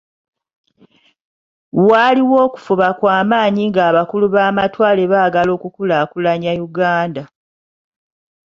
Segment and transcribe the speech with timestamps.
[1.89, 7.23] Waaliwo okufuba kwa maanyi nga abakulu b’amatwale baagala okukulaakulanya Uganda.